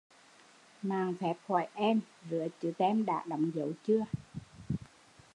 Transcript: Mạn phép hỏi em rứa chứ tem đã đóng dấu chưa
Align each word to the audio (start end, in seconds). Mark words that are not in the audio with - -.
Mạn 0.81 1.15
phép 1.21 1.33
hỏi 1.47 1.67
em 1.73 2.01
rứa 2.29 2.47
chứ 2.61 2.73
tem 2.77 3.05
đã 3.05 3.23
đóng 3.29 3.51
dấu 3.55 3.71
chưa 3.83 4.03